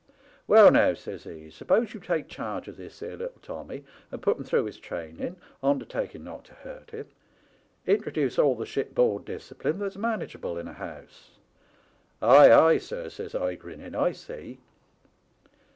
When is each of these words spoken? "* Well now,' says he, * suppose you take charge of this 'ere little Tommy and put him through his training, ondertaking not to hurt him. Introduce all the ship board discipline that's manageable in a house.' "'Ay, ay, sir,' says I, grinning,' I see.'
"* 0.37 0.47
Well 0.47 0.71
now,' 0.71 0.95
says 0.95 1.25
he, 1.25 1.51
* 1.51 1.51
suppose 1.51 1.93
you 1.93 1.99
take 1.99 2.27
charge 2.27 2.67
of 2.67 2.75
this 2.75 3.03
'ere 3.03 3.17
little 3.17 3.39
Tommy 3.39 3.83
and 4.09 4.19
put 4.19 4.35
him 4.35 4.43
through 4.43 4.65
his 4.65 4.79
training, 4.79 5.35
ondertaking 5.61 6.23
not 6.23 6.43
to 6.45 6.55
hurt 6.55 6.89
him. 6.89 7.05
Introduce 7.85 8.39
all 8.39 8.55
the 8.55 8.65
ship 8.65 8.95
board 8.95 9.25
discipline 9.25 9.77
that's 9.77 9.97
manageable 9.97 10.57
in 10.57 10.67
a 10.67 10.73
house.' 10.73 11.37
"'Ay, 12.23 12.51
ay, 12.51 12.77
sir,' 12.79 13.09
says 13.09 13.35
I, 13.35 13.53
grinning,' 13.53 13.93
I 13.95 14.11
see.' 14.11 14.57